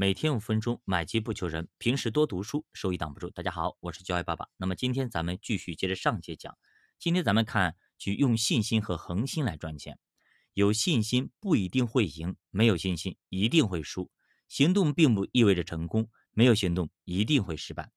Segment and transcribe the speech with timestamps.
[0.00, 3.30] 每天五分钟，买机不求人，平时多读书，收益挡不住。
[3.30, 4.46] 大家好，我是教育爸爸。
[4.56, 6.56] 那么今天咱们继续接着上节讲。
[7.00, 9.98] 今天咱们看，去用信心和恒心来赚钱。
[10.54, 14.08] 有信心不一定会赢，没有信心一定会输。
[14.46, 17.90] 行动并不意味着成功，没有行动一定会失败。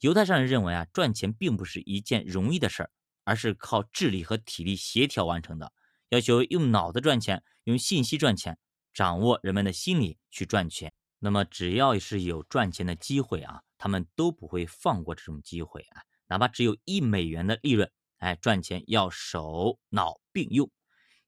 [0.00, 2.90] 犹太商人认为啊，赚钱并不是一件容易的事儿，
[3.24, 5.72] 而是靠智力和体力协调完成的。
[6.10, 8.58] 要求用脑子赚钱，用信息赚钱，
[8.92, 10.92] 掌握人们的心理去赚钱。
[11.18, 20.70] 那么只要是有赚钱的机会啊，他们都不会放过这种机会啊，哪怕只有一美元的利润，哎，赚钱要手脑并用。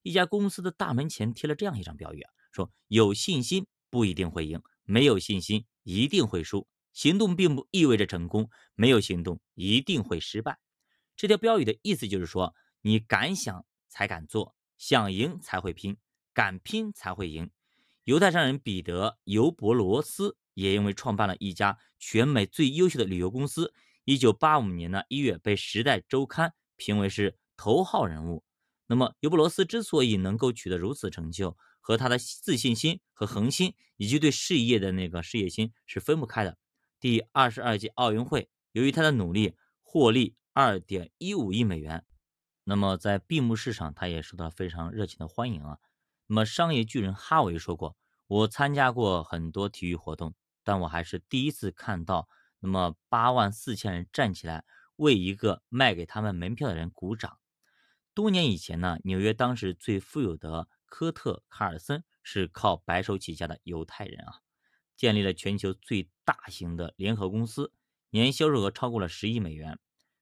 [0.03, 6.67] 一家公司的大门前贴了这样一张标语啊，说有信心不一定会赢，没有信心一定会输。
[6.93, 10.59] 行动并不意味着成功，没有行动一定会失败。
[11.17, 14.55] 这条标语的意思就是说，你敢想才敢做。
[14.79, 15.99] 想赢才会拼，
[16.33, 17.51] 敢拼才会赢。
[18.05, 28.43] 犹太商人彼得·尤伯罗斯也因为创办了一家全美最优秀的旅游公司，一九八五年呢一月被《时代周刊》评为是头号人物。
[28.87, 36.59] 那么，尤伯罗斯之所以能够取得如此成就，和他的自信心和恒心，以及对事业的那个事业心是分不开的。
[36.99, 42.05] 第二十二届奥运会，由于他的努力，获利二点一五亿美元。
[42.65, 45.79] 那么在闭幕式上，他也受到非常热情的欢迎啊。
[46.31, 47.97] 那么商业巨人哈维说过
[48.29, 52.29] ：“我参加过很多体育活动，但我还是第一次看到
[52.61, 54.65] 那么八万四千人站起来
[54.95, 57.41] 为一个卖给他们门票的人鼓掌。”
[58.15, 64.35] 多年以前呢，纽约当时最富有的科特·卡尔森是靠白手起家的犹太人啊，
[64.97, 67.73] 建立了全球最大型的联合公司，
[68.11, 69.81] 年销售额超过了十亿美元。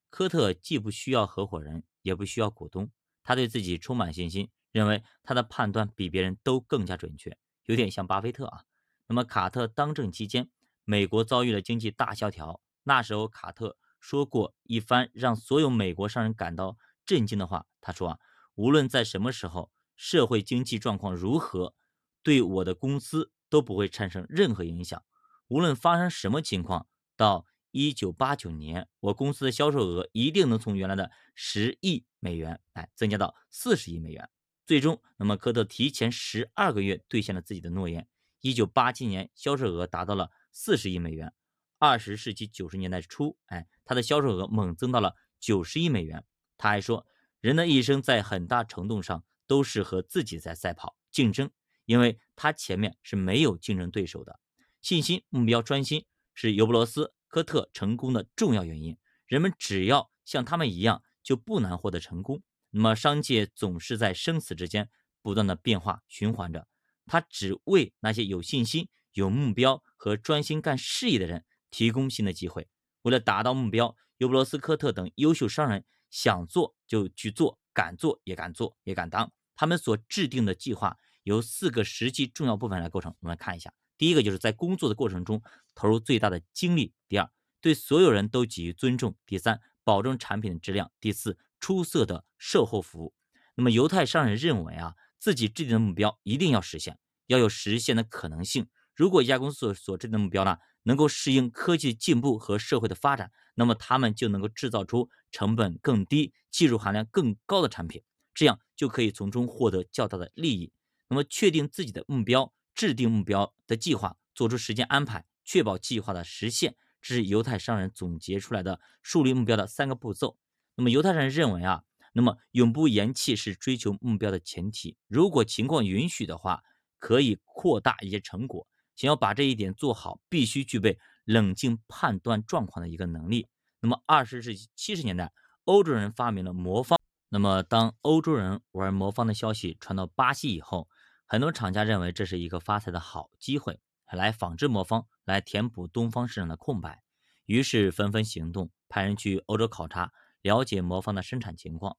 [0.09, 1.85] 科特既不需要合伙人。
[2.01, 2.91] 也不需要股东，
[3.23, 8.65] 他对自己充满信心，认为他的判断比别人都更加准确，有点像巴菲特啊。
[9.07, 10.51] 那么卡特当政期间，
[10.85, 18.19] 美国遭遇了经济大萧条，那时候卡特说过一番让所有美国商人感到震惊的话，他说啊，
[18.55, 21.75] 无论在什么时候，社会经济状况如何，
[22.23, 25.03] 对我的公司都不会产生任何影响，
[25.49, 27.47] 无论发生什么情况，到。
[27.71, 34.29] 一九八九年，我公司的销售额一定能从原来的十亿美元，哎，增加到四十亿美元。
[34.69, 38.07] 最终，那么科特提前十二个月兑现了自己的诺言。
[38.43, 41.33] 一九八七年，销售额达到了四十亿美元。
[41.79, 46.23] 二十世纪九十年代初，哎，他的销售额猛增到了九十亿美元。
[46.59, 47.07] 他还说，
[47.41, 51.51] 人的一生在很大程度上都是和自己在赛跑竞争，
[51.87, 54.39] 因为他前面是没有竞争对手的。
[54.83, 56.05] 信心、目标、专心
[56.35, 57.15] 是尤布罗斯。
[57.27, 62.43] 科特成功的重要原因，人们只要像他们一样，就不难获得成功。
[62.71, 64.91] 那么，商界总是在生死之间
[65.23, 66.69] 不断的变化循环着，
[67.07, 72.69] 他只为那些有信心、有目标和专心干事业的人提供新的机会。
[73.03, 79.33] 为了达到目标，尤布罗斯科特等优秀商人想做就去做，敢做也敢做也敢当。
[79.57, 83.15] 他们所制定的计划由四个实际重要部分来构成。
[83.21, 83.73] 我们来看一下。
[83.97, 85.43] 第一个就是在工作的过程中
[85.75, 86.93] 投入最大的精力。
[87.09, 87.29] 第二，
[87.61, 89.17] 对所有人都给予尊重。
[89.27, 90.93] 第三，保证产品的质量。
[91.01, 93.15] 第四，出色的售后服务。
[93.55, 98.69] 那么犹太商人认为啊，自己制定的目标一定要实现，要有实现的可能性。
[98.95, 108.03] 如果一家公司所制定的目标呢，能够适应科技进步和社会的发展，那么他们就能够制造出成本更低、技术含量更高的产品，
[108.35, 110.73] 这样就可以从中获得较大的利益。
[111.09, 112.53] 那么确定自己的目标。
[112.75, 120.39] 制定目标的计划，做出时间安排，确保计划的实现，这是犹太商人总结出来的树立目标的三个步骤。
[120.79, 124.97] 那么犹太人认为啊，那么永不言弃是追求目标的前提。
[125.09, 126.63] 如果情况允许的话，
[127.01, 128.65] 可以扩大一些成果。
[128.95, 133.49] 想要把这一点做好，必须具备冷静判断状况的一个能力。
[133.81, 135.33] 那么二十世纪七十年代，
[135.65, 136.97] 欧洲人发明了魔方。
[137.29, 140.89] 那么当欧洲人玩魔方的消息传到巴西以后，
[141.27, 143.81] 很多厂家认为这是一个发财的好机会，
[144.13, 147.03] 来仿制魔方，来填补东方市场的空白，
[147.47, 151.97] 于是纷纷行动，派人去欧洲考察，了解魔方的生产情况。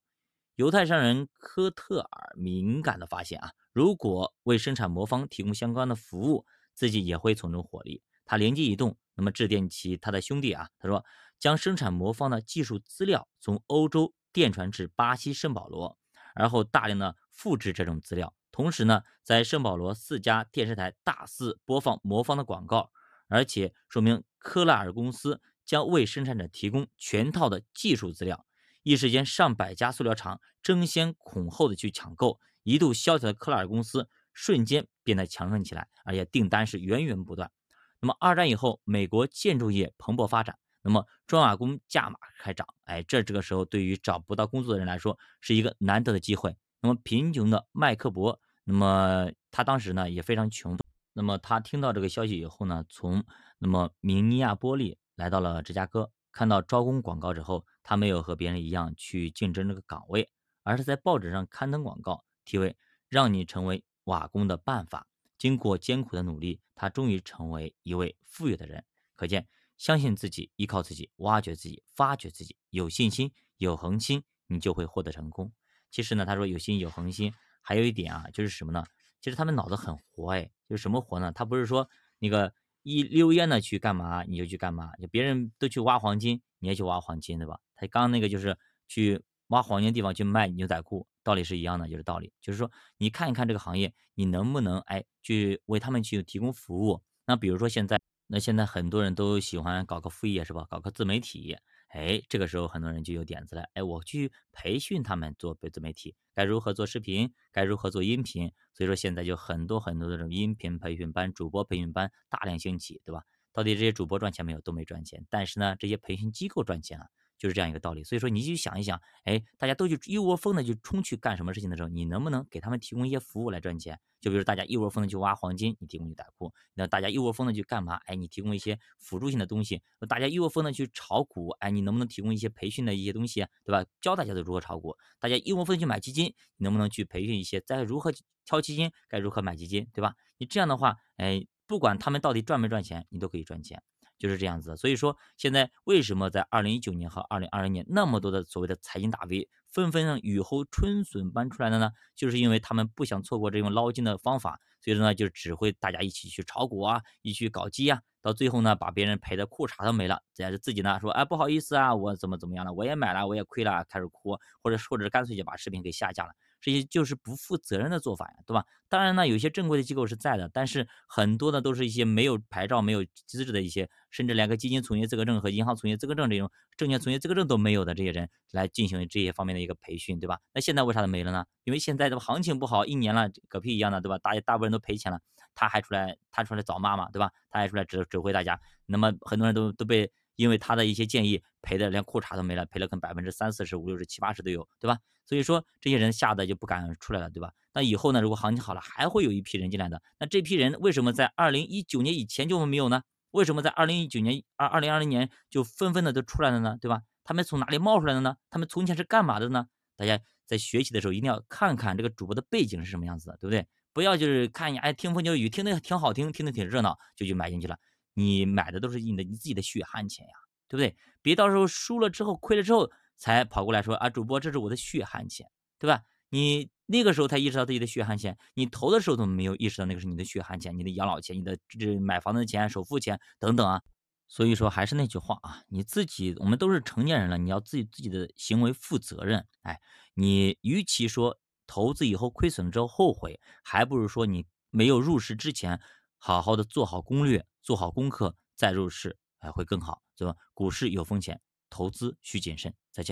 [0.56, 6.44] 犹太商人科特尔敏感地发现啊，如果为生产魔方提供相关的服务，
[6.74, 8.02] 自己也会从中获利。
[8.26, 11.04] 他灵机一动，那么致电其他的兄弟啊，他说
[11.38, 15.98] 将生产魔方的技术资料从欧洲电传至巴西圣保罗，
[16.34, 18.34] 而后大量的复制这种资料。
[18.52, 22.90] 同时呢，在圣保罗四家电视台大肆播放魔方的广告，
[23.28, 25.40] 而且说明科拉尔公司
[25.70, 28.44] 将为生产者提供全套的技术资料。
[28.82, 37.52] 一时间，上百家塑料厂争先恐后的去抢购，一度萧条的克莱尔公司瞬间变得强盛起来，而且订单是源源不断。
[38.00, 46.56] 那么二战以后，美国建筑业蓬勃发展，那么砖瓦工价码开涨，哎，这这个时候对于找不到工作的人来说是一个难得的机会。
[46.80, 50.76] 那么贫穷的麦克伯，那么他当时呢也非常穷，
[51.12, 53.24] 那么他听到这个消息以后呢，从
[53.60, 60.30] 那么明尼亚波利来到了芝加哥，看到招工广告之后，他没有和别人一样去竞争这个岗位，
[60.62, 62.74] 而是在报纸上刊登广告，题为
[63.10, 65.06] “让你成为瓦工的办法”。
[65.36, 68.82] 经过艰苦的努力，他终于成为一位富有的人。
[69.14, 69.46] 可见，
[69.76, 75.52] 相信自己，依靠自己，挖掘自己，发掘自己，有信心，有恒心，你就会获得成功。
[75.90, 78.82] 其实呢，他说有心有恒心，还有一点啊，就是什么呢？
[79.20, 81.30] 其实他们脑子很活，哎，就是什么活呢？
[81.30, 87.58] 他不是说那个一溜烟的去干嘛你就去干嘛，就别人都去挖黄金，你也去挖黄金，对吧？
[87.76, 88.56] 他刚刚那个就是
[88.88, 91.06] 去挖黄金地方去卖牛仔裤。
[91.22, 97.02] 道理是一样的，就是道理，就是说，你看一看这个行业，你能不能哎去为他们去提供服务？
[97.26, 100.66] 那比如说现在，那现在很多人都喜欢搞个副业是吧？
[100.70, 101.54] 搞个自媒体，
[101.90, 108.52] 哎，这个时候很多人就有点子了，哎，我去培训他们做自媒体，该如何做视频，该如何做音频？
[108.72, 113.24] 所以说现在就很多很多的这种音频培训班、主播培训班大量兴起，对吧？
[113.52, 114.60] 到底这些主播赚钱没有？
[114.60, 117.06] 都没赚钱，但是呢，这些培训机构赚钱了。
[117.40, 123.98] 就是这样一个道理，所以说你去想一想，哎，大家都去一窝蜂的就冲去干什么事情的时候，你能不能给他们提供一些服务来赚钱？
[124.20, 127.94] 就比如大家一窝蜂的去挖黄金，你提供去打库；那大家一窝蜂的去干嘛？
[128.04, 129.80] 哎，你提供一些辅助性的东西。
[130.06, 133.86] 大家一窝蜂的去炒股，哎，你能不能提供一些培训的一些东西，对吧？
[134.02, 134.94] 教大家的如何炒股。
[135.18, 136.26] 大家一窝蜂去买基金，
[136.58, 138.12] 你能不能去培训一些在如何
[138.44, 140.14] 挑基金，该如何买基金，对吧？
[140.36, 143.82] 你这样的话，哎，不管他们到底赚没赚钱，你都可以赚钱。
[144.20, 151.90] 就是这样子，所以说现在为什么在二零一九年和二零二零年那么多的所谓的财经大 V 纷纷雨后春笋般出来的呢？
[152.14, 166.32] 就是因为他们不想错过这种捞金的方法，所以说呢就只会大家一起去炒股啊，一起去搞基啊，到最后呢把别人赔的裤衩都没了，再是自己呢说哎不好意思啊，我怎么怎么样了，我也买了，我也亏了，开始哭，或者或者干脆就把视频给下架了。
[166.60, 168.64] 这些就是不负责任的做法呀，对吧？
[168.88, 180.38] 当然呢，有些正规的机构是在的，但是很多的都是一些没有牌照、没有资质的一些，甚至连个基金从业资格证和银行从业资格证这种证券从业资格证都没有的这些人来进行这些方面的一个培训，对吧？
[180.52, 181.44] 那现在为啥都没了呢？
[181.64, 184.18] 因为现在的行情不好，一年了，嗝屁一样的，对吧？
[184.18, 185.20] 大家大部分人都赔钱了，
[185.54, 187.30] 他还出来，他出来找骂嘛，对吧？
[187.50, 190.10] 他还出来指指挥大家，那么很多人都都被。
[190.40, 194.98] 因为他的一些建议赔的连裤衩都没了，赔了可能百分之三四十、五六十、七八十都有，对吧？
[195.26, 197.52] 所以说这些人吓得就不敢出来了，对吧？
[197.74, 198.22] 那以后呢？
[198.22, 200.02] 如果行情好了，还会有一批人进来的。
[200.18, 203.02] 那这批人为什么在二零一九年以前就没有呢？
[203.32, 206.78] 为什么在二零一九年、二二零二零年就纷纷的都出来了呢？
[206.80, 207.02] 对吧？
[207.22, 208.36] 他们从哪里冒出来的呢？
[208.48, 209.66] 他们从前是干嘛的呢？
[209.94, 213.66] 大家在学习的时候一定要看看这个主播的背景是什么样子的，对不对？
[213.92, 217.76] 不要就是看一眼，哎，听风就雨，听得挺好听，听得挺热闹，就去买进去了。
[218.14, 220.32] 你买的都是你的你自己的血汗钱呀。
[220.68, 220.96] 对不对？
[221.20, 225.48] 别到时候输了之后、亏了之后，才跑过来说啊，主播，这是我的血汗钱，
[225.80, 226.04] 对吧？
[226.28, 233.82] 你那个时候才意识到自己的血汗钱，你投的时候怎么没有意识到那个是你的血汗钱、你的养老钱、你的这买房子的钱、首付钱等等啊？
[234.28, 239.44] 所以说还是那句话啊，你自己，我们都是成年人了，你要自己自己的行为负责任。
[239.62, 239.80] 哎，
[240.14, 241.36] 你与其说
[241.66, 245.80] 投资以后亏损了之后后悔，还不如说你没有入市之前，
[246.16, 249.16] 好好的做好攻略、做好功课再入市。
[249.38, 250.36] 哎，会更好，对吧？
[250.52, 251.40] 股市有风险，
[251.70, 252.74] 投资需谨慎。
[252.92, 253.08] 再见。